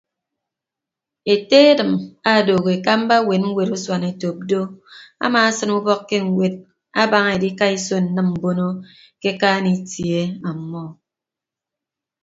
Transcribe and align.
Ete 1.33 1.57
edịm 1.71 1.91
odooho 2.35 2.69
ekamba 2.77 3.15
ewet 3.21 3.41
ñwet 3.49 3.69
usuanetop 3.75 4.37
do 4.49 4.61
amaasịn 5.25 5.71
ubọk 5.77 6.01
ke 6.09 6.17
ñwed 6.27 6.53
abaña 7.01 7.31
edikaiso 7.37 7.95
nnịm 8.03 8.27
mbono 8.33 8.67
ke 9.21 9.29
akaan 9.33 9.65
itie 9.75 10.21
ọmọ. 10.49 10.83